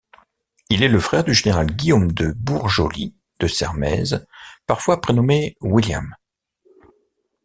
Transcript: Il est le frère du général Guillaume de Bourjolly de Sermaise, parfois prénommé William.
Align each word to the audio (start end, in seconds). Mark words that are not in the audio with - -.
Il 0.71 0.81
est 0.81 0.87
le 0.87 0.99
frère 0.99 1.23
du 1.23 1.31
général 1.31 1.67
Guillaume 1.67 2.11
de 2.11 2.33
Bourjolly 2.35 3.13
de 3.39 3.45
Sermaise, 3.45 4.25
parfois 4.65 4.99
prénommé 4.99 5.55
William. 5.61 6.15